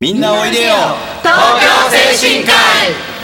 [0.00, 0.74] みんなおいでよ。
[1.22, 3.14] 東京精神科医。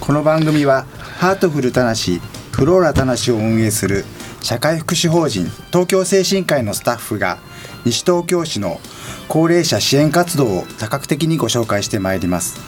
[0.00, 0.84] この番組は
[1.18, 2.20] ハートフルたなし
[2.52, 4.04] フローラたなしを運営する
[4.42, 7.38] 社会福祉法人東京精神科医のスタッフが
[7.84, 8.80] 西東京市の
[9.28, 12.60] 高齢者支援活動を多角的にご紹介してまいります。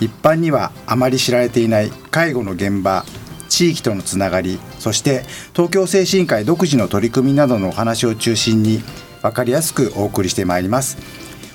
[0.00, 3.04] 一般にはあまり知られていない介護の現場
[3.48, 8.82] 地域とのつながりそして東京精神科医独自の取り組みなどのお話を中心に
[9.22, 10.98] 分かりやすくお送りしてまいります。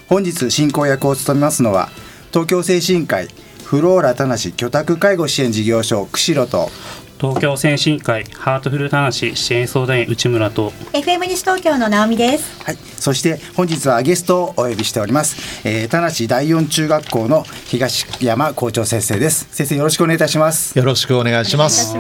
[0.08, 1.90] 本日進行役を務めますのは
[2.32, 3.28] 東京精神科医
[3.64, 6.70] フローラたなし居宅介護支援事業所釧路と
[7.20, 10.72] 東京精神科医ハートフルたなし支援相談員内村と。
[10.94, 12.64] FM 西東京の直美です。
[12.64, 19.50] はい、そして本日はゲストをお呼びしております、えー、田無第四中学校の東山校長先生です。
[19.52, 21.94] 先生よろしくお願いいたします、よろしくお願いします。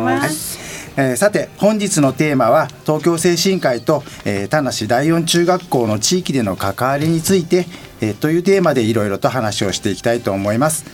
[0.95, 7.67] えーさて本日のテーマは東京精神科医と、えー、田無第四中学校の地域での関わりについて、
[7.99, 10.85] えーというテーマでいろいろと話をしていきたいと思います。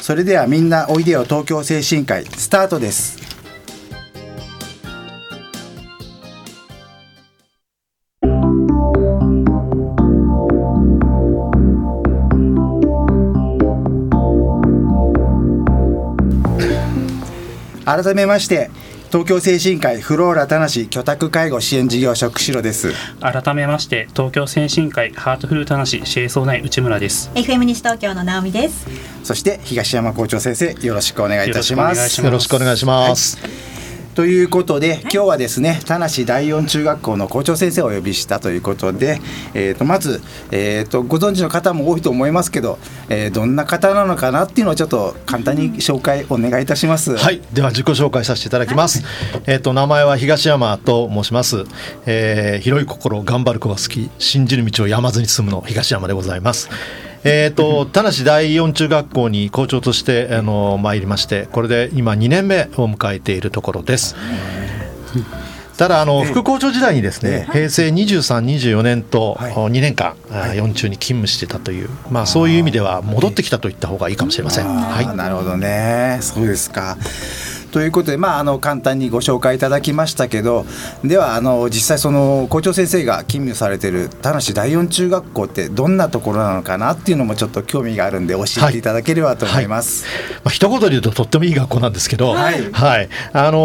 [0.00, 3.33] それではみんなおいでよ東京精神科医スタートです
[17.84, 18.70] 改めまして
[19.14, 22.92] 東京精神科医フローラ田無居宅介護支援事業所釧路です。
[23.20, 27.30] 改めまして東京精神科医ハートフルたなし支援相談員内村です。
[27.34, 28.88] FM 西東京の直美です。
[29.22, 32.24] そして東山校長先生よろしくお願いいたします。
[32.24, 33.73] よろしくお願いします。
[34.14, 39.20] ということで、今日はですね田無第四中学校の校長先生をお呼びしたということで、
[39.54, 47.16] えー、とまず、えー、とご存知の方も多いと思いますけど、えーどんな方なのかなっていうのをちょっと簡単に紹介お願いいたします。
[47.16, 49.02] はい、では自己紹介させていただきます。
[49.46, 51.64] えっ、と名前は東山と申します。
[52.06, 56.68] えー広い心、頑張る子が好き、信じる道を山ずに進むの東山でございます。
[57.24, 64.14] えっ、と田無第四中学校に校長としてあの参りまして、これで今2年目を迎えているところです。
[65.78, 74.66] ただあの副校長時代にですね、平成23、24年とはい2年間、あ4中に勤務してたという、まあそういう意味では戻ってきたと言った方がいいかもしれません。
[74.66, 75.14] あはいー。
[75.14, 76.98] なるほどねそうですか。
[77.74, 80.64] ということで、まあ、あの簡単にご紹介いただきましたけど
[81.02, 90.04] ではあの実際その校長先生が勤務されてる田無第四中学校ってどんなところなのかなっていうのもちょっと興味があるんで教えていただければと思います。
[90.44, 93.08] まあ、一言で言うととってもいい学校なんですけど、はい。
[93.32, 93.58] あの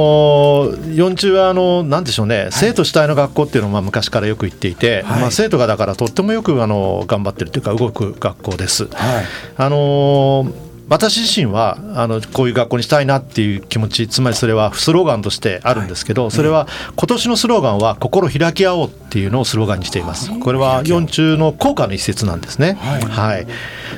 [0.74, 5.22] ー四中はあのなんでしょうね、生徒主体の学校っていうのをまあ昔からよく言っていて、はい。
[5.22, 8.88] まあ、生徒がだからとってもよくあの頑張ってるというか動く学校です。
[8.88, 9.26] はい。
[9.56, 20.32] あのー私自身はあのこういう学校にしたいなっていう気持ちつまりそれはスローガンとしてあるんですけど、それは今年のスローガンは「心開き合おう」っていうのをスローガンにしています。
[20.40, 22.78] これは四中の校歌の一節なんですね。
[22.82, 23.48] はい、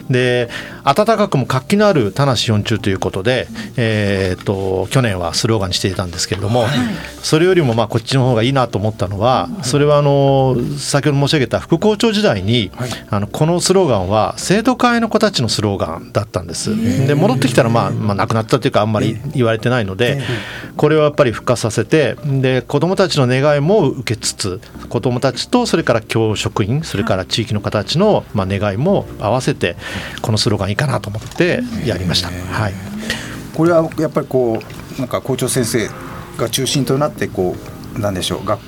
[0.10, 0.50] で
[0.84, 3.48] 温かくも活気のある田無四中ということで、
[3.78, 6.66] えー、と去年はスローガンにしていたんですけれども、
[7.22, 12.72] それよりもまあこっちの方がいいなと思ったのは、それはあの先ほど申し上げた副校長時代に、
[13.10, 16.72] あのこのスローガンは生徒会の子たちのスローガンだったんです。
[17.08, 20.22] で戻ってきたら、まあまあ、なくなったというかあんまり言われてないので、
[20.78, 29.76] これをやっぱり復活させてで子どもたちの願いも受けつつ子どもたちとそれから教職員それから地域の方たちのまあ願いも合わせて
[30.22, 32.30] このスローガンいいかなと思ってやりました。
[32.30, 32.74] はい。
[33.54, 34.60] これはやっぱりこ
[34.98, 35.90] うなんか校長先生
[36.38, 37.56] が中心となってこ
[37.96, 38.60] うなんでしょう学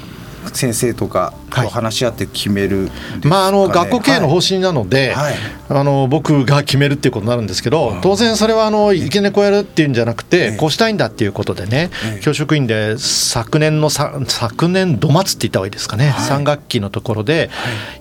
[0.53, 2.91] 先生とかと話し合って決めるね、
[3.24, 5.34] まあ、あの学校経営の方はい針なので、はい。
[5.69, 10.58] あの僕が決めるっていうことになるんですけど、当然それはあのいけねこやるっていうんじゃなくて、ええ。
[10.58, 12.22] こうしたいんだっていうことでね、ええ。
[12.22, 16.40] 教職員で昨年のさ昨年度末って言った方がいいですかね、はい。
[16.40, 17.50] 3学期のところで、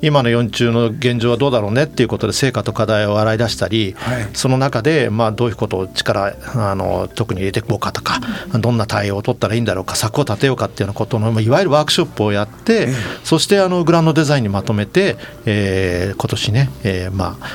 [0.02, 4.28] 今の4中の現状はどうだろうねっていうことで成果と課題を洗い出したり、はい。
[4.34, 8.20] その中でまあどういうことを力あの特に入れていこうかとか、
[8.58, 12.88] どんな対応を取ったらいいんだろうか策を立てようかっていうようなことのまあいわゆるワークショップをやって、
[13.24, 17.46] そしてあのグランドデザインにまとめて、えー今年ね、えーまあ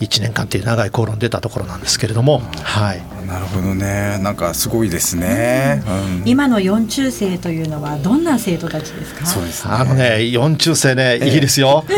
[0.00, 4.18] 1年間っていう長い口論出たところなんですけれども、はい、なるほどね。
[4.22, 5.90] なんかすごいですね、う
[6.26, 6.28] ん。
[6.28, 9.26] 今の四中生というのはどんな生徒たちですか？
[9.26, 9.74] そうですね。
[9.74, 11.84] あのね、4中生ね、いいですよ。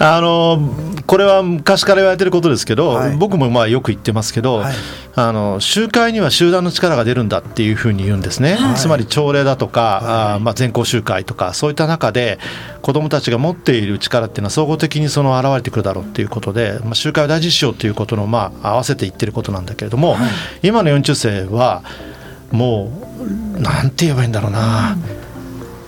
[0.00, 0.60] あの
[1.08, 3.16] これは昔から言われてることですけど、はい。
[3.16, 4.74] 僕もまあよく言ってますけど、はい。
[5.14, 12.38] あの集会には集団の力が出るんだっていうふうに言うんですね、つまり朝礼だとか、あーまあ、全校集会とかそういった中で
[12.82, 20.16] 子どもたちが持っている力っていうのは総合的にその現れてくるだろうっていうことで、まあ、集会を大事にしようっていうことのまあ合わせて言ってることなんだけれども、
[20.62, 21.82] 今の四中生は
[22.52, 22.92] も
[23.56, 24.98] うなんて言えばいいんだろうな、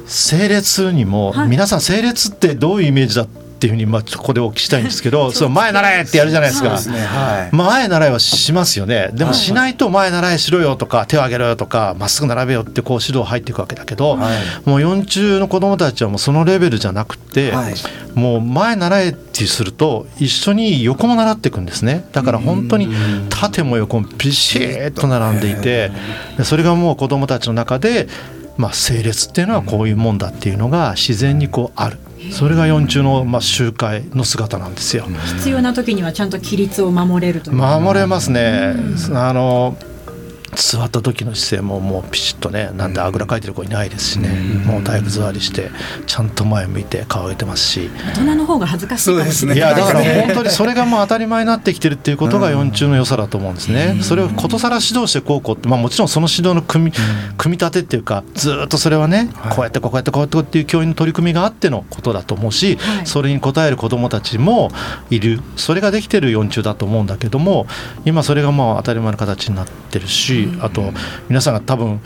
[0.06, 1.48] 整列にも、はい。
[1.48, 3.28] 皆さん整列ってどういうイメージだっ
[3.60, 6.78] ていうふうにまあここでお聞きしたいんですけど、 そう前習えってやるじゃないですか。
[6.78, 7.54] すねはい。
[7.54, 9.10] 前習いはしますよね。
[9.12, 14.68] でもしないと前習いしろよとか手を挙げろよとかまっすぐ並べよってこう指導入っていくわけだけど、はい。
[14.68, 17.74] もう4中の子どもたちはもうそのレベルじゃなくて、はい。
[18.14, 22.04] もう前習えってすると一緒に横も習っていくんですね。
[22.12, 22.88] だから本当に
[23.28, 25.90] 縦も横もビシッと並んでいて
[26.36, 28.08] でそれがもう子どもたちの中で、
[28.60, 31.98] まあ、整列っていうのはこういうもんだっていうのが自然にこうある。
[32.30, 35.06] それが4中のまあ集会の姿なんですよ。
[35.38, 38.74] 必要な時にはちゃんと規律を守れると守れますね、
[39.14, 39.76] あの
[40.54, 44.28] 座った時の姿勢ももうピシッとねなんであぐらかいてる子いないですしね、
[44.66, 45.70] もう体育座りして
[46.06, 49.56] ちゃんと前向いて顔上げてますし、大人の方が恥ずかしいかもしれない。
[49.58, 50.24] いやだからね。
[50.26, 53.98] 本当にそれがもう当たり前になってきてるっていうことが四中の良さだと思うんですね。
[54.02, 56.92] それをことさら指導してこうこうって、まあ、もちろんその指導の組み
[57.38, 63.06] 組み立てっていうかずーっとそれはねこうやってこうやってこうやってっていう教員の取り組みがあってのことだと思うし、はい。
[63.06, 64.70] それに応える子どもたちも
[65.10, 65.40] いる。
[65.56, 67.66] それができてる四中だと思うんだけども
[68.04, 70.92] 今それがまあ当たり前の形になってるしあと
[71.28, 72.00] 皆さんが多分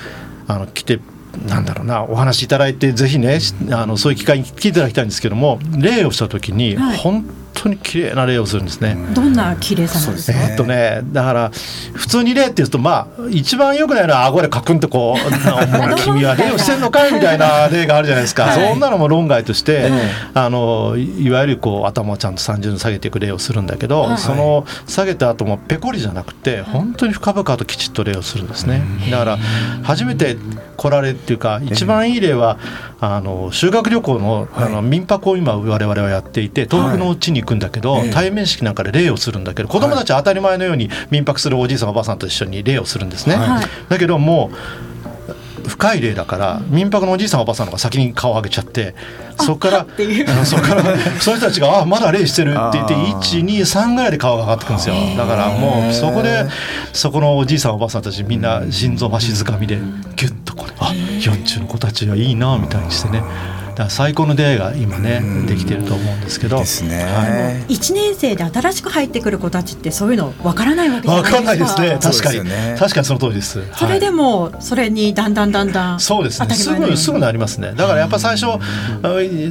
[0.47, 1.01] あの来て
[1.47, 6.97] なんだろうなお話しいただいてぜひねしあのそういう機会に来ていただきたいんですけども礼をした時にはい。
[6.97, 8.97] 本当に綺麗な礼をするんですね。
[9.15, 10.39] どんな綺麗さなんですか？
[10.39, 11.51] えーっとね、だから
[11.95, 15.19] 普通に礼って言うとまあ一番よくないのは顎でカクンとこう
[15.79, 18.69] 「も う君は礼をしてんのかい?」みたいな礼があるじゃないですか、はい。
[18.69, 19.91] そんなのも論外として、
[20.35, 24.19] あのいいわゆるこう頭をちゃんと30度下げていく礼をするんだけど、はい。
[24.19, 28.83] その下げた後もペコリじゃなくて本当に深々ときちっと礼をするんですね。
[29.11, 29.39] だから
[29.83, 30.37] 初めて
[30.77, 32.59] 来られるっていうか一番いい例は
[33.01, 43.37] あの修学旅行のあの民泊を今我々はやっていて東北のうちに行くんだけど、対面式なんかで礼をするんだけど子供たちは当たり前のように民泊するおじいさんおばあさんと一緒に礼をするんですね。
[43.37, 43.64] はい。
[43.88, 44.56] だけどもう
[45.69, 48.94] 深い礼だから民泊のおじいさんおばあさんの方が先に顔を上げちゃって
[49.41, 50.82] そこからあのそこから
[51.20, 53.14] その人たちが「あまだ礼してる」って言ってあー。
[53.14, 54.94] 123ぐらいで顔が上がってくるんですよ。
[55.17, 56.44] だからもうそこで
[56.93, 59.79] そこのおじいさんおばあさんたちみんな心臓わしづかみで
[60.17, 63.19] ギュッとこれあ40の子たちはいいなみたいにしてね。
[63.20, 63.25] だ
[63.75, 66.59] から最高の出会いが今ねできてると思うんですけど。
[66.59, 67.75] ですね、はい。
[67.75, 71.37] 1年生で新しく入ってくる子たちってそういうのわからないわけじゃないですか。
[71.37, 71.99] わかんないですね。
[72.00, 73.62] 確かに、ね確かにその通りです。
[73.75, 76.55] それではいもそれにだんだんだんだんそうですね。
[76.55, 77.73] すぐすぐなりますね。
[77.76, 78.59] だからやっぱ最初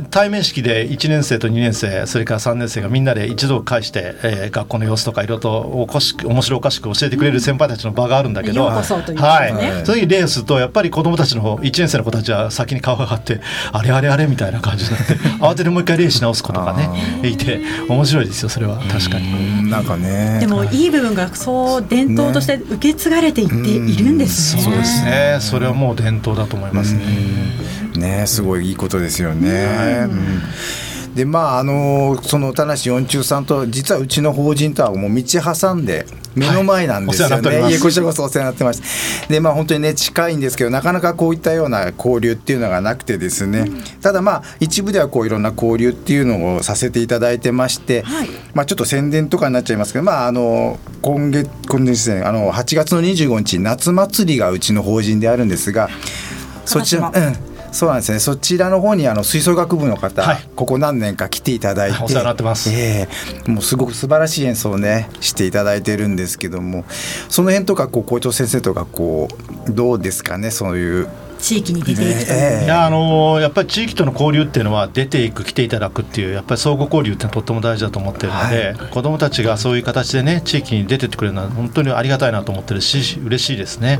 [0.09, 13.41] 対面式で1年生と2年生それから3年生がみんなで一度返して、えー学校の様子とかいろいろとおかしく面白おかしく教えてくれる先輩たちの場があるんだけど、ようこそというはい、ねその時レースとやっぱり子供たちの方1年生の子たちは先に顔が上がって
[13.71, 15.13] あれあれあれみたいな感じになって
[15.43, 18.79] 慌ててもう一回レースし直す子とかねいて面白いですよそれは。
[18.89, 19.27] 確かに。
[19.61, 20.37] うんなんかね。
[20.39, 24.61] でもいい部分がそう伝統として受け継がれていっているんですね。
[24.61, 25.37] そうですね。
[25.39, 27.01] それはもう伝統だと思いますね。
[27.95, 30.07] ねすごいいいことですよね。
[30.09, 30.41] うん
[31.15, 36.05] でまああのその田無四中さんと実はうちの法人とはもう道挟んで
[36.35, 37.61] 目の前なんですよはいお世話になっておりね。
[37.61, 43.69] ますいえこちらこそお世話になってましてでまあ本当にね近いんですけどなかなかこういったような交流っていうのがなくてですね。
[44.01, 55.89] ただまあ一部ではこういろんな交流っていうのをさせていただいてまして、はいまあちょっと宣伝とかになっちゃいますけどまああの今月今月ですねあの8月の25日夏祭りがうちの法人であるんですが。
[56.65, 58.19] そちら、うん、そうなんですね。
[58.19, 63.07] そちらの方にあの吹奏楽部の方、はいここ何年か来ていただいて、お世話になってますえ
[63.47, 66.85] えもうすごく素晴らしい演奏をねしていただいてるんですけども、
[67.27, 69.27] その辺とかこう校長先生とかこ
[69.67, 71.07] うどうですかね、そういう。
[71.43, 72.65] 地域に出ていくという、ええ。
[72.65, 83.99] いやあのーやっぱり地域との交流っていうのは出ていく来ていただくっていうやっぱり相互交流ってのはとっても大事だと思ってるので、子どもたちがそういう形でね地域に出てってくれるのは本当にありがたいなと思ってるし嬉しいですね、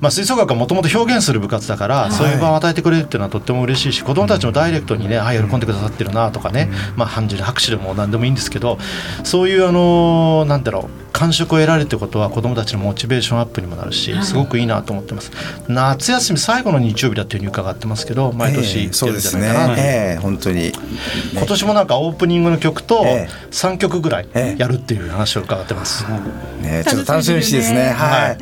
[0.00, 8.78] まあ、吹奏楽はもともと表現する部活だから、そういう場を与えてくれるっていうのはとっても嬉しいし子どもたちもダイレクトにね、あ喜んでくださってるなとかね、まあ、半拍手でも何でもいいんですけど
[9.22, 15.30] そういうあのーなんだろう感触を得られるってことは子どもたちのモチベーションアップにもなるしすごくいいなと思ってます。
[15.68, 19.74] 夏休み最後の日曜日だっていうふうに伺ってますけど毎年ええ行ってるんじそうですねゃないかな、。
[19.78, 20.72] ええ本当に。
[21.32, 26.04] 今年もなんかオープニングの曲とええ3曲ぐらいええやるっていう話を伺ってます。
[26.60, 27.86] ね、ちょっと楽しみにしてですね。
[27.86, 28.38] 楽はい。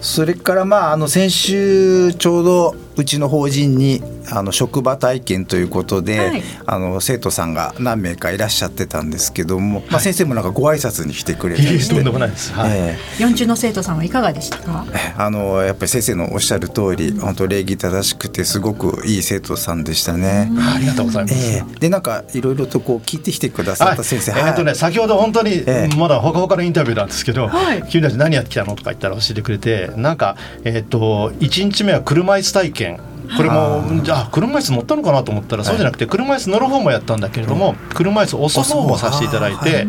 [0.00, 6.42] それからまああの先週ちょうどうちの法人にあの職場体験ということで、はい。
[6.66, 11.94] あの生徒さんが何名かいらっしゃってたんですけども、まあ、先生もなんかご挨拶に来てくれたりして、
[13.18, 14.84] 四中の生徒さんはいかがでしたか？
[14.92, 20.50] えあのやっぱり先生のおっしゃる通り本当礼儀正しくてすごくいい生徒さんでしたね。
[20.58, 21.34] ありがとうございます。
[21.34, 21.80] ええ。
[21.80, 25.96] でなんかいろいろとこう聞いてきてくださった先生、はい、えーとね、先ほど本当にええ。
[25.96, 27.82] まだほかほかのインタビューなんですけど、はい。
[27.88, 33.00] 君たち何やってきたのとか言ったら教えてくれてなんか、えー、と1日目は車椅子体験
[33.36, 39.86] これもじゃあ車椅子乗ったのかなと思ったらそうじゃなくて車椅子乗る方もやったんだけれども、車椅子押す方もさせていただいて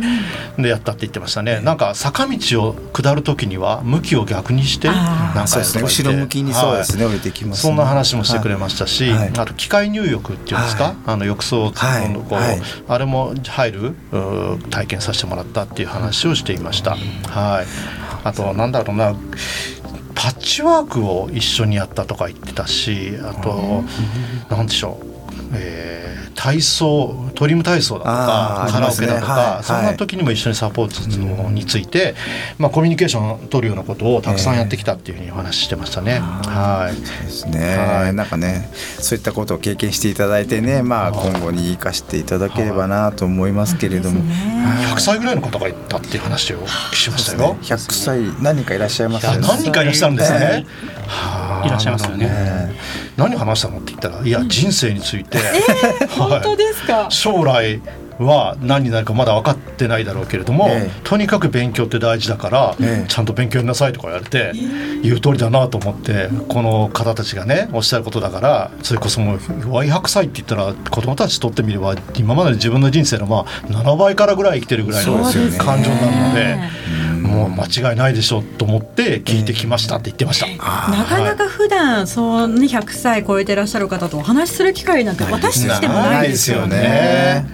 [0.57, 1.61] でやったって言ってましたね。
[1.61, 9.31] なんか坂道を下る時には向きを逆にしてなんか後ろ向きにそうですね、降りてきます、ね、そんな話もしてくれましたし、はい。
[9.37, 10.95] あと機械入浴っていうんですか、はい。
[11.05, 12.61] あの浴槽はいのこう、はい。
[12.87, 13.95] あれも入る
[14.69, 16.91] 体験させてもらったっていう話をしていました。
[17.29, 17.67] はい。
[18.23, 19.15] あとなんだろうな。
[20.17, 23.83] パッチワークを一緒にやったとか言ってたしあと
[24.49, 25.05] なんでしょう、
[25.53, 29.63] えー体操トリム体操だとかカラオケだとありますねか、はい。
[29.63, 32.15] そんな時にも一緒にサポートについて、
[32.59, 36.19] まあ、コミュニケーションを取るようなことをたくさんやってきたっていうふうにお話ししてましたね。
[36.19, 37.01] はい。
[37.01, 38.13] ですね、はい。
[38.13, 46.59] なんかねそういったことを経験していただいてねまあ今後に生かしていただければなと思いますけれども、100歳ぐらいの方がいたっていう話を
[46.91, 47.57] 聞きましたよ。
[47.61, 50.67] 100歳何人かいらっしゃいますいや何人かいらっしゃるんですね。
[51.07, 52.27] はあいらっしゃいますよね。
[52.29, 52.75] え
[53.17, 55.37] 何話したのって言ったらいや人生について、
[56.17, 57.07] 本当ですか？
[57.09, 57.81] 将来
[58.19, 60.91] は何になるかまだ分かってないだろうけれども、ええ。
[61.03, 63.07] とにかく勉強って大事だから、ええ。
[63.07, 64.53] ちゃんと勉強やりなさいとか言われて、
[65.03, 75.13] 言う通りだなと思ってこの方たちがねおっしゃることだからそれこそもう弱い100歳って言ったら子供たちにとってみれば今までの自分の人生のまあ7倍からぐらい生きてるぐらいの
[75.57, 76.97] 感情になるので。
[77.37, 80.47] もう間違いないでしょうと思って聞いてきましたって言ってました。
[80.91, 87.45] なかなか普段そうね100歳超えてらっしゃる方とお話しする機会なんて私としてもないですよね。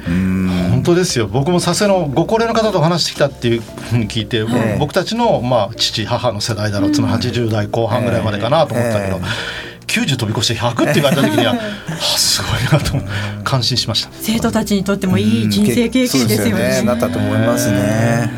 [0.71, 1.27] 本当ですよ。
[1.27, 4.77] 僕も佐世のご高齢の方と話してきたっていうふうに聞いて、ええ。
[4.79, 9.21] 僕たちの、まあ、父母の世代だろうつまり80代後半ぐらいまでかなと思ったけど、え
[9.87, 14.09] 90飛び越して100って言われた時には、あすごいなと感心しました。
[14.13, 16.81] 生徒たちにとってもいい人生経験ですよそうね。
[16.83, 18.29] なったと思いますね。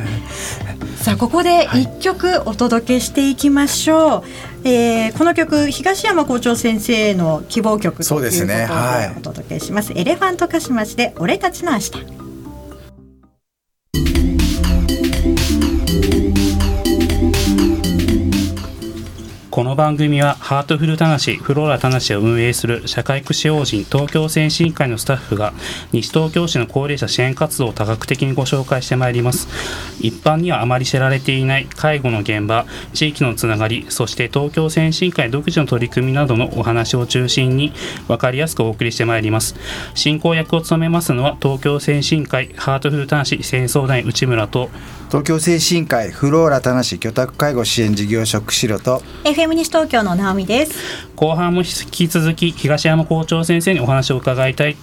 [1.06, 4.24] さあここで一曲お届けしていきましょ
[4.64, 8.30] う、えーこの曲東山校長先生の希望曲ということで
[9.16, 12.25] お届けします、エレファントカシマシで俺たちの明日
[19.56, 25.54] この番組はハートフルたなしフローラたなしを運営する社会福祉法人東京先進会のスタッフが
[25.94, 29.48] 西東京市の高齢者支援活動を多角的にご紹介してまいります。
[30.02, 37.72] 一般にはあまり知られていない介護の現場地域のつながりそして東京先進会独自の取り組みなどのお話を中心に
[38.10, 39.56] 分かりやすくお送りしてまいります。
[39.94, 44.70] 進行役を務めますのは東京先進会ハートフルたなし戦争団内村と
[45.16, 54.76] 東京精神科医フローラ田無居宅介護支援事業所釧路と FM 西東京の直美です後半も引き続き東山校長先生にお話を伺いたい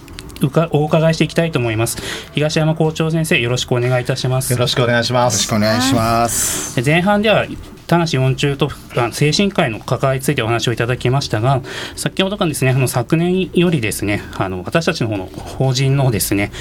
[0.71, 1.97] お伺いしていきたいと思います
[2.33, 5.47] 東山校長先生よろしくお願いいたしますよろしくお願いしまよろしす。
[5.47, 6.81] くお願いします。
[6.81, 7.45] 前半では
[7.87, 11.61] 田無四中とあ精神科医の関わりについてお話をいただきましたが
[11.95, 16.51] 先ほどからですねあの昨年よりですねあの私たちの方の法人のですね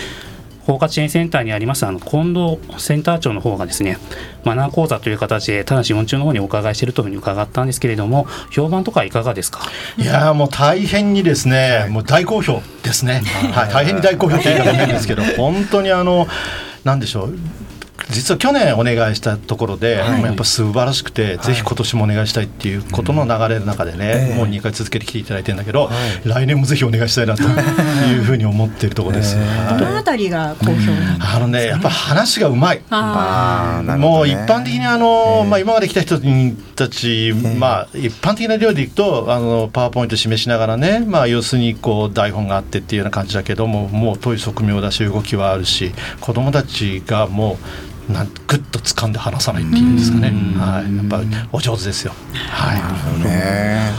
[0.66, 3.98] 包括支援センターにありますあの近藤センター長の方がですね
[4.44, 9.60] マナー講座という形で田無四中の方にお伺いしているというふうに伺ったんですけれども評判とかいかがですか？
[9.98, 13.22] いやーもう大変にですね、もう大好評ですね。
[13.52, 16.26] はい、大変に大好評って言い方変ですけど、本当にあの、
[16.84, 17.38] なんでしょう。
[18.10, 24.34] 実は去年お願いしたところで、もうやっぱ素晴らしくて、ぜひ今年もお願いしたいっていうことの流れの中でね、ええ。
[24.36, 25.90] もう2回続けてきていただいてるんだけど、
[26.24, 29.36] 来年もぜひお願いしたいなというふうに思っているところです。
[29.38, 29.78] はい。
[29.78, 32.80] どのあたりが好評なんですかあのね、やっぱ話がうまい。
[32.90, 36.18] ああーなるほもう一般的にあの、まあ、今まで来た人
[36.74, 47.58] たち、まあ、一般的な量でいくとあのパワーポイント示しながらね、まあ、要するにこう台本があってっていうような感じだけどももう遠い側面だし動きはあるし子どもたちがも
[48.01, 52.12] うなんぐっと掴んで離さないっていうんですかね、はい、やっぱりお上手ですよ。
[52.50, 53.24] はい。
[53.24, 53.90] ね。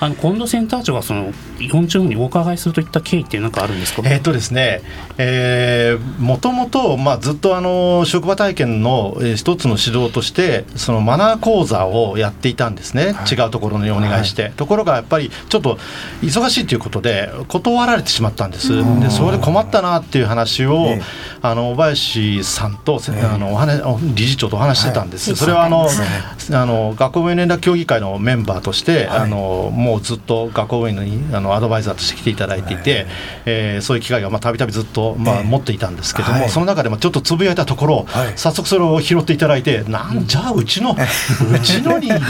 [0.00, 1.32] あの近藤センター長がその
[1.68, 4.82] 四中にお伺いするといった経緯って何かあるんですか、えーっとですね、
[5.18, 15.78] えーもともと、まあ、ずっとあの職場体験の、えー一つの指導としてそのマナー講座をやっていたんですね、違うところにお願いして、ところがやっぱりちょっと
[16.22, 18.68] 忙しいということで断られてしまったんです、
[19.00, 21.02] でそれで困ったなっていう話を、ええ。
[21.42, 23.82] あの小林さんと、せあのお話
[24.14, 25.36] 理事長とお話してたんです、はい。
[25.36, 26.54] それはあの、はい。
[26.54, 29.18] あの学校運営連絡協議会のメンバーとして、はい。
[29.20, 33.06] あのもうずっと学校運営にあののアドバイザーとして来ていただいていて、
[33.46, 42.20] えー、そういう機会がたびたびずっと、まあ、持っていたんですけども、はい、その中でもちょっとつぶやいたところ、はい、早速それを拾っていただいてなんじゃあうちの うちのに行っ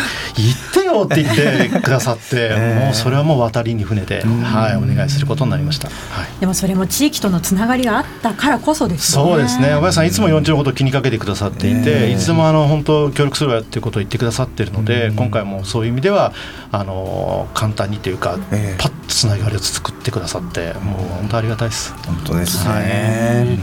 [0.72, 2.50] てよって言ってくださって、
[2.84, 9.22] もうそれはもう渡りに船で、はい、お願いすることになりました、はい、でもそれも地域とのつながりがあったからこそですね。
[9.22, 9.68] そうですね。
[9.74, 16.32] 小林さんいつも40のこと気にかけてくださっていて、いつでもあの本当協力するわっていうことを言ってくださっているので、今回もそういう意味では
[16.72, 18.38] あの簡単にというか、
[18.78, 21.94] パッとつながりを作ってくださってもう本当ありがたいです。
[22.06, 23.58] 本当ですね、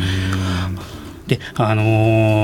[1.32, 1.84] であの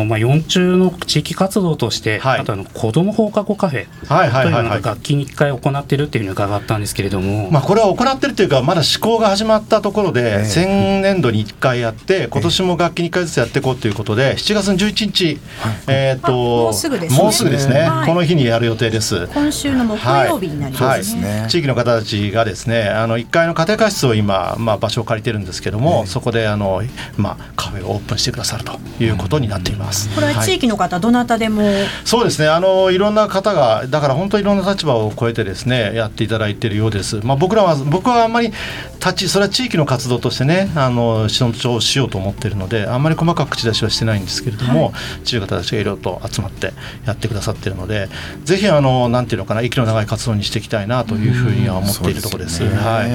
[0.04, 15.40] ー、まあ、四中の地域活動として、はい、あとあの子ども放課後カフェというのが楽器に1回行っているっていうのを伺ったんですけれども、まあ、これは行ってるというかまだ施行が始まったところで、えー、先年度に1回やって今年も楽器に1回ずつやっていこうということで7月の11日、
[15.88, 17.24] えー、ともうすぐですね。
[17.24, 19.28] もうすぐですね、はい、この日にやる予定です。
[19.34, 21.40] 今週の木曜日になります、ね。
[21.42, 26.82] はい、地域の方たちがですねあの1階の家庭科室を今、まあ、場所を借りてるんですけども、えー、そこであの、
[27.18, 30.10] まあ、カフェをオープンしてくださるということになっています。
[30.16, 31.64] これは地域の方、はい、どなたでも
[32.06, 37.20] そうですねあのいろんな方がだから本当いろんな立場を超えてですねやっていただいているようです。
[37.24, 38.52] まあ僕らは僕はあんまり
[39.00, 44.90] 立ちそれは地域の活動としてねあの尊重しようと思っているのであんまり細かく口出しはしてないんですけれども、は
[45.22, 46.74] い、地域の方たちがいろいろと集まって
[47.06, 48.10] やってくださっているので
[48.44, 52.48] ぜひあのなんていうのかな息の長い活動にしていきたいなというふうには思っているところです。
[52.48, 53.10] ですね、はい。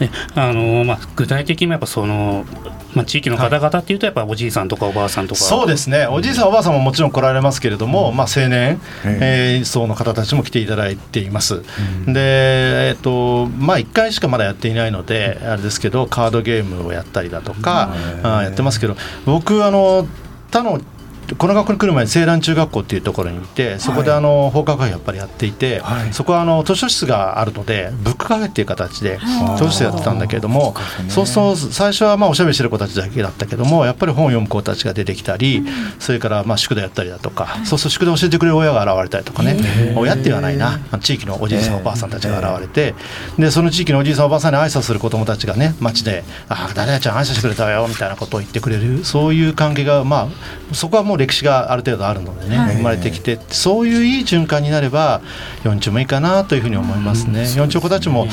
[0.00, 2.46] であのまあ、具体的にやっぱその、
[2.94, 6.06] まあ、地域の方々っていうとやっぱおじいさんとかおばあさんとか、そうですね。
[6.06, 11.62] おじいさんおばあさんももちろん来られますけれども、まあ、青年、えー、層の方たちも来ていただいています、
[12.06, 20.06] うん、で、えっとまあ、1回しかまだやっていないのであれですけどカードゲームをやったりだとか、あやってますけど僕あの
[20.50, 20.80] 他の
[21.38, 29.18] この学校に来る前に青蘭中学校っていうところにいてそこであの放課後やっぱりやっていて、はい、そこはあの図書室があるのでブックカフェっていう形で
[29.56, 30.74] 図書室やってたんだけれども、
[31.08, 35.64] そうそう最初はまあおしゃべりしてる子たちだけだったけどもやっぱり本を読む子たちが出てきたり、
[35.98, 40.78] それからまあ宿題やったりだとか、そうすると宿題教えてくれる親が現れたりとかね、親って言わないな。
[41.00, 42.94] 地域のおじいさんおばあさんたちが現れて、
[43.38, 50.28] でその地域のおじいさんおばあさんに挨拶する子どもたちがね街で「ああ誰々ちゃん挨拶してくれたよ」みたいなことを言ってくれるそういう関係がま
[50.70, 55.20] あそこはもう歴史がある程度があるのでね、はい、生まれてきてそういういい循環になれば
[55.64, 57.42] 4丁もいいかなというふうに思いますね。
[57.42, 58.26] 4丁子たちも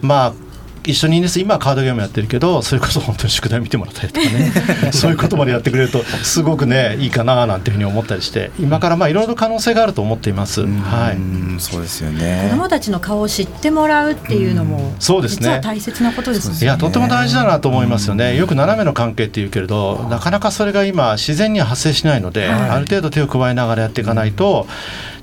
[0.00, 0.51] まあ
[0.84, 1.38] 一緒にです。
[1.38, 4.52] 今はカードゲームやってるけどそれこそ本当に宿題見てもらったりとかね。
[4.92, 10.62] そういうことまでやってくれるとすごくねいいかななんていうふうに思ったりして今からまあいろいろ可能性があると思っています。
[10.62, 12.42] はい、そうですよね。
[12.44, 15.60] 子どもたちの顔を知ってもらうっていうのもそうですね。
[15.62, 16.56] 大切なことですね。
[16.60, 18.36] いやとても大事だなと思いますよね。
[18.36, 24.66] よく斜めの関係っていうけれどなかなかそれが今自然には発生しないので、はい、ある程度手を加えながらやっていかないと。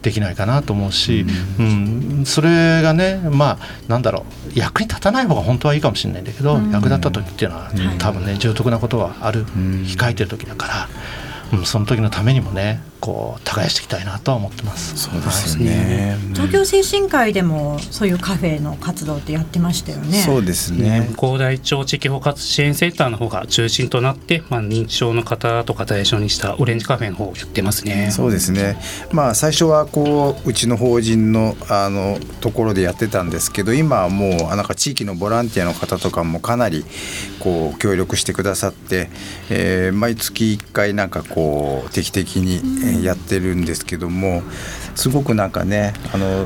[0.02, 1.26] できないかなと思うし、
[1.60, 4.60] うん、それがねまあなんだろう。
[4.60, 10.90] 役に立たない方が本当はいいかもしれないんだけど、役立った時っていうのは、多分ね重篤なことはある、控えてる時だから。
[11.52, 14.98] うん、その時のためにもねこう耕していきたいなとは思ってます。
[14.98, 16.18] そうですね。
[16.34, 20.22] 東京精神科医でもそういうカフェの活動ってやってましたよね。
[20.22, 21.10] そうですね。
[21.16, 28.12] 高大町地域包括支援センターの方が中心となって、まあ認知症の方とか対象にしたオレンジカフェの方をやってますね。
[28.12, 28.78] そうですね。
[29.12, 36.86] まあ最初はこううちの法人のあのところでやってたんですけど、今はもうなんか地域のボランティアの方とかもかなり
[37.40, 39.10] こう協力してくださって、
[39.50, 42.62] えー、毎月一回なんかこう定期的に、
[43.04, 44.42] やってるんですけども
[44.96, 46.46] すごくなんかねあの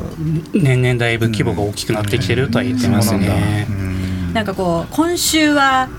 [0.54, 3.68] 年々だいぶ規模が大きくなってきてるとは言ってますね。
[4.34, 5.90] なんかこう今週は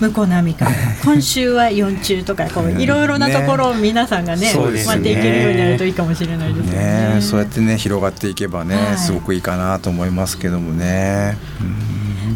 [0.00, 0.66] 向こう並みか
[1.04, 4.84] 今週は四中とかこういろいろなところを皆さんがねね。
[4.86, 6.76] まあ、できるようになるといいかもしれないですね、
[7.14, 11.36] ね、そうやってね広がっていけばね、はい、すごくいいかなと思いますけどもね、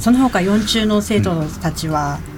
[0.00, 2.37] その他四中の生徒たちは、うん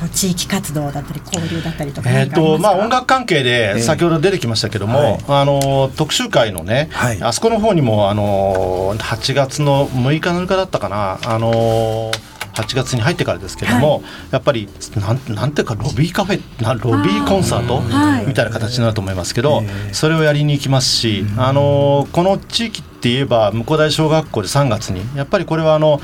[0.00, 12.10] こう地域活動だったり交流だったりとかえっ、とまあ音楽関係で先ほど出てきましたけども、えーはい、あの特集会のね、はい、あそこの方にもあの8月の6日の日だったかなあの
[12.54, 17.80] 8月に入ってからですけども、はい、やっぱりなんなんていうかロビーカフェなロビーコンサート
[18.26, 26.00] みたいな形になると思いますけど、それをやりに行きますし、あのこの地域って言えば向こう大小学校で3月にやっぱりこれはあの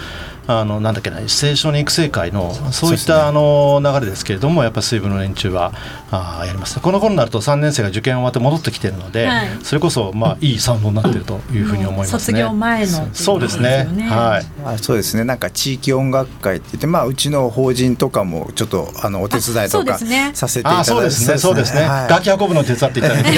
[0.47, 5.73] あのなんだっけな青少年育成会のそういった、ね、あの流れですけれどもやっぱり水分の連中は
[6.11, 12.19] あやりますこの頃になると3年生が受験終わって戻ってきてるので、はい、それこそまあいい参謀になってるというふうに思いますね。
[12.19, 13.87] 卒業前の、ね、そうですね。
[14.09, 14.47] はい。
[14.65, 15.25] あそうですね。
[15.25, 19.99] なんか地域音楽会って言ってまあうちの法人とかもちょっとあのお手伝いとか
[20.35, 21.39] させていただいて、そうですね。
[21.39, 21.83] そうですね。
[21.83, 23.31] はい、楽器運ぶの手伝っていただいて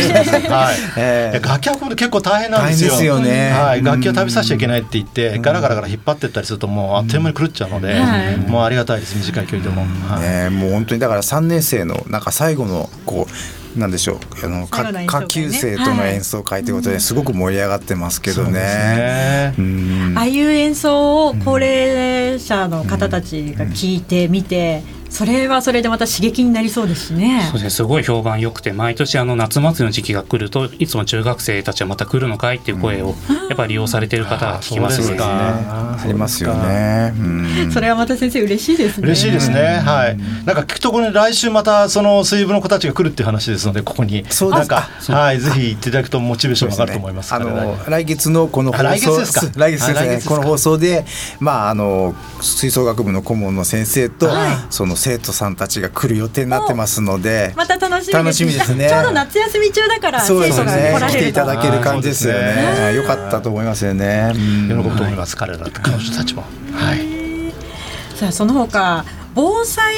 [0.49, 0.77] はい。
[0.97, 2.91] えー、楽器運ぶ結構大変なんですよ。
[2.91, 3.51] ですよね。
[3.51, 3.83] はい。
[3.83, 8.01] 楽器を旅させちゃいけないって言って、ガラガラガラ引っ張ってったりするともうあっという間に狂っちゃうので、
[8.49, 9.83] もうありがたいです短い距離でも。
[10.09, 13.27] はい、ねもう本当にだから3年生のなんか最後のこ
[13.77, 19.55] うなんでしょうあの下下級生との演奏会ということですごく盛り上がってますけどね。
[20.17, 27.49] ああいう演奏を高齢者の方たちが聞いてみて、それはそれでまた刺激になりそうですね。
[27.51, 33.15] そうですすごい評判良くて毎年あの夏祭りの時期が来るといつも中学生たちはまた来るのかいっていう声を
[33.49, 35.17] やっぱり利用されてる方が聞きますね。
[35.21, 37.13] ありますよね。
[37.73, 39.07] それはまた先生嬉しいですね。
[39.07, 39.81] 嬉しいですね。
[39.85, 40.19] はい。
[40.47, 47.35] なんか聞くところに来週またその水分の子たちが来るっていう話ですのでここにそうなんかはいぜひ行っていただくとモチベーション上がると思います。
[47.35, 49.41] あの来月のこの放送来月ですか。
[49.57, 50.21] 来月ですね。
[50.27, 51.05] この放送で
[51.41, 54.31] まああの吹奏楽部の顧問の先生と
[54.71, 58.89] その生徒さんたちが来る予定になってますのでまた楽しみ楽しみですね。
[58.89, 60.97] ちょうど夏休み中だからそうですね。
[61.09, 62.95] 来ていただける感じですよね。
[62.95, 64.33] よかったと思いますよね。
[64.35, 66.43] 喜ぶと思います彼ら彼女たちも。
[66.73, 67.19] はい。
[68.17, 69.05] さあその他
[69.39, 69.95] 防災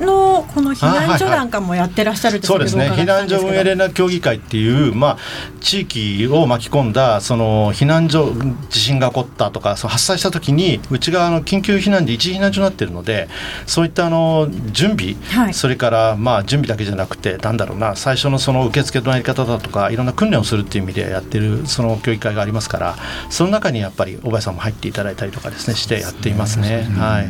[0.00, 2.90] のこの避難所なんかもやってらっしゃるそうですね。
[2.90, 5.18] 避難所運営連絡協議会っていう、まあ、
[5.60, 8.32] 地域を巻き込んだその避難所
[8.70, 13.28] 地震が起こったとかその発災した時に内側の緊急避難で一時避難所になっているので
[13.66, 22.96] そういったあの準備、はい、それからまあ準備だけじゃなくてなんだろうな最初のその受付のやり方だとかいろんな訓練をするっていう意味でやってるその協議会がありますから
[23.28, 26.84] その中にやっぱり小林さんも入っていただいたりとかですねしてやっていますね。
[26.96, 27.28] はい、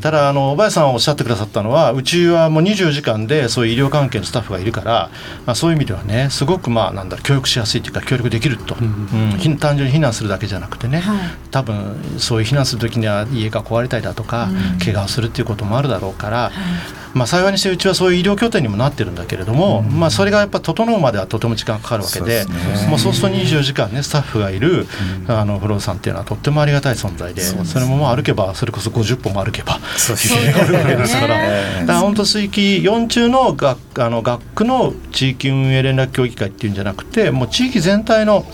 [0.00, 5.10] ただあの小林さんおっしゃってくださったのはうちはもう24時間でそういう医療関係のスタッフがいるから、
[5.44, 11.18] まあ、そういう意味ではねすごくまあなんだろう協力しやすいというか協力できると、うん、うん、単純に避難するだけじゃなくてね、はい、
[11.50, 17.06] 多分そういう避難する時には家が壊れたりだとか、うん、怪我をするっていうこともあるだろうから、はい。
[17.16, 22.50] まあ、幸いにしてうちはそういう医療拠点にもなってるんだけれども、うん、まあ、それがやっぱ整うまではとても時間かかるわけでそ
[22.86, 24.86] う、もうそうすると24時間ねスタッフがいる、
[25.26, 38.44] うん、あの不動産っていうのはとってもありがたい存在でそれももう歩けばそれこそ50歩も歩けばそうあるわけですからだから本当水域4中の学あの学区の地域運営連絡協議会っていうんじゃなくてもう地域全体の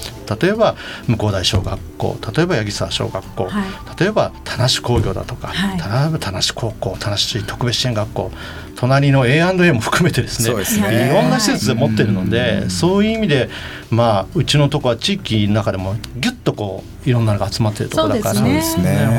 [0.41, 0.77] 例えば
[1.09, 8.31] 向こう大小学校例えば八木沢小学校、はい、例えば田無工業だとか、はい、例えば田無高校田無市特別支援学校
[8.83, 10.57] 隣の A&A も含めてですね。
[10.57, 11.07] ですね。
[11.07, 13.49] いろんな施設で持ってるのでそういう意味で
[13.91, 18.61] まあうちのとこは地域の中でもぎゅっとこういろんなのが集まってるところだから、ね、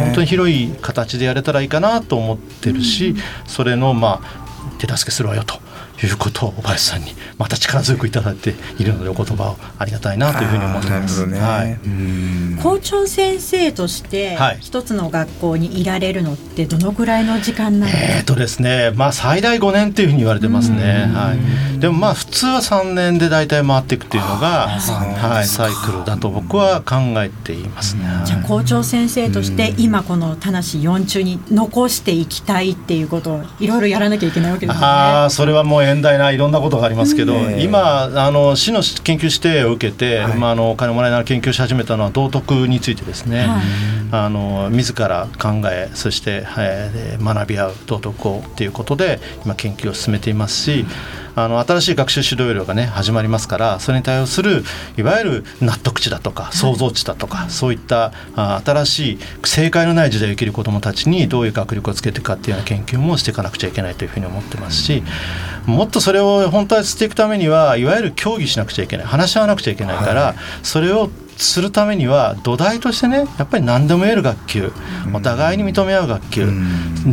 [0.04, 3.16] 本当に広い形でやれたらいいかなと思ってるし、
[3.48, 4.44] それのまあ
[4.80, 5.56] 手助けするわよと。
[6.02, 11.28] いうことを小林さんにまた力強くいただいているのでお言葉をありがたいなというふうに思ってます。
[11.28, 18.14] ね、はい、校長先生として一つの学校にいられるのってどのぐらいの時間なんですか？
[18.18, 21.10] えっ、とですね、まあ最大5年というふうに言われてますね。
[21.14, 21.80] はい。
[21.80, 28.04] でもまあ普通は3年で大体回っていくっていうのがはいサイクルだと僕は考えていますね。
[28.26, 34.86] じゃあ校長先生として今この田無4中に残していきたいっていうことをいろいろやらなきゃいけないわけですね。
[34.86, 43.62] ああそれはもう遠大ないろんなことがありますけど、今あの市の研究指定を受けて、はい、まあ、あのお金もらいながら研究し始めたのは道徳についてですね、はい、
[44.12, 50.86] あの自ら考えそして、えー、学び合う道徳をということで今研究を進めていますし。
[51.36, 54.64] あの新しい学習指導料がね始まりますからそれに対応する
[54.98, 65.04] いわゆる納得値だとか創造値だとか、はい、そういったあ新しい正解のない時代を生きる子どもたちにどういう学力をつけていくかっていうような研究もしていかなくちゃいけないというふうに思ってますし、
[65.66, 69.06] もっとそれを本当はしていくためにはいわゆる協議しなくちゃいけない。
[69.06, 74.72] 話し合わなくちゃいけないから、はい、それをするためには土台としてねやっぱり何でも言える学級
[75.14, 76.46] お互いに認め合う学級、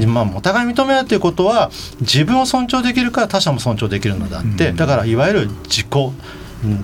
[0.06, 5.88] まあ、お互い認め合うということは自分を尊重できるから他者も尊重できるのであってだからいわゆる自己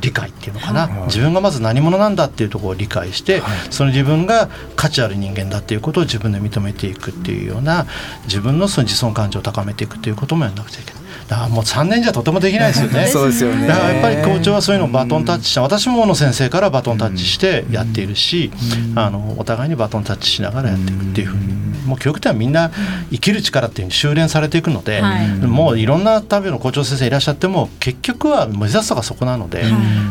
[0.00, 7.86] 理解っていうのかな、自分がまず何者なんだっていうところを理解して、その自分が価値ある人間だっていうことを自分で認めていくっていうような
[8.24, 11.02] 自分のその自尊感情を高めていくっていうこともやらなくちゃいけない。
[11.28, 13.06] だからもう3年じゃとてもできないですよね。
[13.12, 13.66] そうですよね。
[13.66, 18.50] だからやっぱり校長はそういうのをバトンタッチした、私もの先生からバトンタッチしてやっているし、
[18.94, 21.42] あのお互いにバトンタッチしながらやっていくっていうふうに、
[21.86, 22.70] もう教育ってはみんな
[23.10, 25.02] 生きる力っていうふうに修練されていくので、
[25.42, 29.64] もういろんなタビの校長先生いらっしゃっても結局は目指すとかそこなので、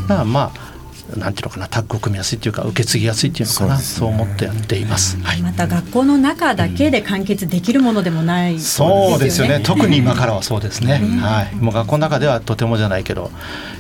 [0.08, 0.75] だからまあ
[1.18, 9.60] なんていうのかなタッグを組みやすいっていうか受け継ぎやすいっていうのかなそう,、思ってやっています、はい、また学校の中だけで完結できるものでもない、そうですよね。
[9.64, 13.32] 特に今からはそうですね、はい、もう学校の中ではとてもじゃないけど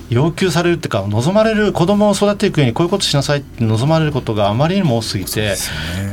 [0.09, 5.55] 要求されるっていうか望まれる子供を育てていく上にこういうことしなさいって望まれることがあまりにも多すぎて、ね、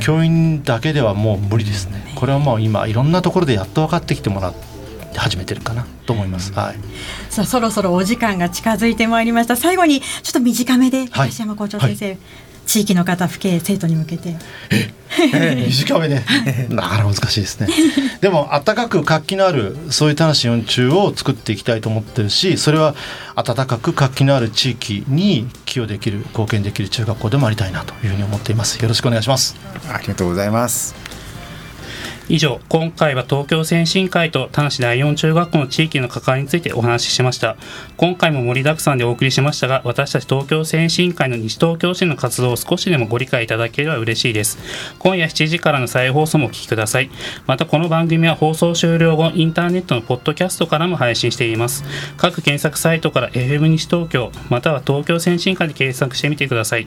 [0.00, 2.02] 教員だけではもう無理ですね。
[2.14, 4.71] これはもう今いろんなところでやっと分かってきてもらって
[5.18, 6.52] 始めてるかなと思います。
[6.52, 6.76] はい。
[7.30, 9.56] さあそろそろお時間が近づいてまいりました。
[9.56, 12.18] 最後にちょっと短めで東山校長先生、はい、
[12.66, 14.36] 地域の方、府警生徒に向けて。
[15.66, 16.24] 短めで、
[16.70, 17.68] なかなか難しいですね。
[18.22, 22.94] でも暖かく活気のあるそういう田無四中を作っていきたいと思ってるし、それは
[23.36, 28.80] 暖かく活気のある地域に寄与できる貢献できる中学校でもありたいなというふうに思っています。
[28.80, 29.54] よろしくお願いします。
[29.92, 31.11] ありがとうございます。
[32.28, 37.56] 以上今回は東京先進会と田無第四中学校の地域の関わりについてお話ししました。
[37.96, 44.58] 今回も盛りだくさんでお送りしましたが私たち東京先進会の西東京市の活動を少しでもご理解いただければ嬉しいです。
[44.98, 47.10] 今夜7時からの再放送もお聞きください。
[47.46, 51.84] またこの番組は放送終了後インターネットのポッドキャストからも配信しています。
[52.16, 56.86] 各検索サイトから FM 西東京または東京先進会で検索してみてください。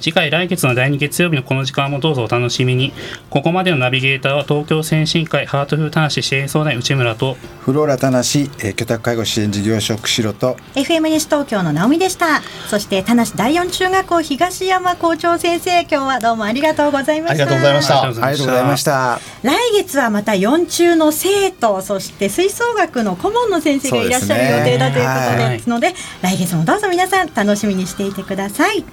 [0.00, 2.92] 次回来月の第2月曜日のこの時間もどうぞお楽しみに。
[3.30, 12.42] ここまでのナビゲーターは東京先進会ハートフー田無支援相談内村とフローラ田無、えー、居宅介護支援事業所釧路と FM 西東京の直美でした。
[12.68, 17.44] そして田無第四中学校東山校長先生今日はどうもありがとうございました。
[17.44, 18.02] ありがとうございました。
[18.02, 19.20] ありがとうございました。
[19.42, 28.84] 来月はまた四中の生徒そして吹奏楽の顧問の先生がいらっしゃる予定だということですので、ねはい、来月もどうぞ皆さん楽しみにしていてください。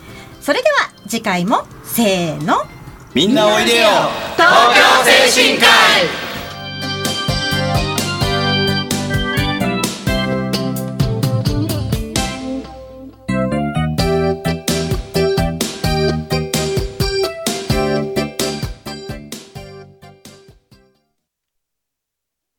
[0.42, 2.64] それでは次回もせーの
[3.14, 3.90] みんなおいでよ。
[4.36, 6.33] 東京精神科医。